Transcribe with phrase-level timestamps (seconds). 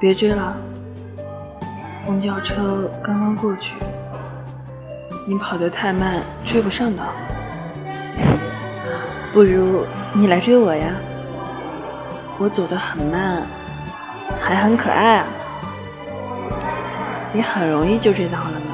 [0.00, 0.56] 别追了，
[2.06, 3.74] 公交车刚刚过去，
[5.28, 7.02] 你跑得太慢，追不上的。
[9.30, 9.84] 不如
[10.14, 10.94] 你来追我呀，
[12.38, 13.42] 我走得很慢，
[14.40, 15.26] 还很可爱啊，
[17.34, 18.69] 你很容易就追到了呢。